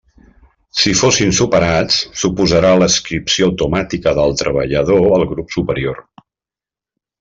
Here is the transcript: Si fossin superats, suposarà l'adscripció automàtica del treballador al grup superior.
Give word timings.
Si 0.79 0.93
fossin 1.01 1.33
superats, 1.39 1.99
suposarà 2.23 2.73
l'adscripció 2.79 3.53
automàtica 3.53 4.17
del 4.23 4.37
treballador 4.43 5.09
al 5.21 5.31
grup 5.37 5.59
superior. 5.61 6.05